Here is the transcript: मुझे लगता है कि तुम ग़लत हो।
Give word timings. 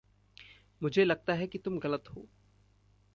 मुझे 0.81 1.05
लगता 1.05 1.33
है 1.33 1.47
कि 1.47 1.57
तुम 1.57 1.79
ग़लत 1.79 2.03
हो। 2.09 2.27